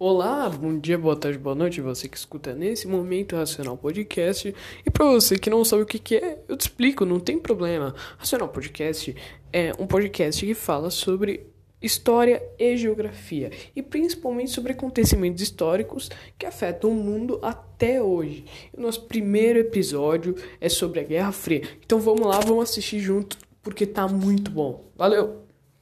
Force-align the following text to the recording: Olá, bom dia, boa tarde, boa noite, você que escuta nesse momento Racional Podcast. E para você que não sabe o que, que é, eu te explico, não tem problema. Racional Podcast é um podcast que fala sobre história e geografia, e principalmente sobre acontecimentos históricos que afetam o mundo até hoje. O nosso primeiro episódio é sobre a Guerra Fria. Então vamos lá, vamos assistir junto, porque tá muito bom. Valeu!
Olá, 0.00 0.48
bom 0.48 0.78
dia, 0.78 0.96
boa 0.96 1.16
tarde, 1.16 1.38
boa 1.38 1.56
noite, 1.56 1.80
você 1.80 2.08
que 2.08 2.16
escuta 2.16 2.54
nesse 2.54 2.86
momento 2.86 3.34
Racional 3.34 3.76
Podcast. 3.76 4.54
E 4.86 4.90
para 4.92 5.04
você 5.06 5.36
que 5.36 5.50
não 5.50 5.64
sabe 5.64 5.82
o 5.82 5.86
que, 5.86 5.98
que 5.98 6.14
é, 6.14 6.38
eu 6.46 6.56
te 6.56 6.60
explico, 6.60 7.04
não 7.04 7.18
tem 7.18 7.36
problema. 7.36 7.92
Racional 8.16 8.48
Podcast 8.48 9.16
é 9.52 9.72
um 9.76 9.88
podcast 9.88 10.46
que 10.46 10.54
fala 10.54 10.88
sobre 10.88 11.48
história 11.82 12.40
e 12.60 12.76
geografia, 12.76 13.50
e 13.74 13.82
principalmente 13.82 14.52
sobre 14.52 14.70
acontecimentos 14.70 15.42
históricos 15.42 16.08
que 16.38 16.46
afetam 16.46 16.90
o 16.90 16.94
mundo 16.94 17.40
até 17.42 18.00
hoje. 18.00 18.44
O 18.72 18.80
nosso 18.80 19.02
primeiro 19.02 19.58
episódio 19.58 20.36
é 20.60 20.68
sobre 20.68 21.00
a 21.00 21.04
Guerra 21.04 21.32
Fria. 21.32 21.62
Então 21.84 21.98
vamos 21.98 22.24
lá, 22.24 22.38
vamos 22.38 22.70
assistir 22.70 23.00
junto, 23.00 23.36
porque 23.60 23.84
tá 23.84 24.06
muito 24.06 24.48
bom. 24.48 24.92
Valeu! 24.96 25.47